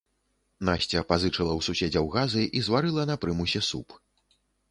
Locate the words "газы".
2.17-2.43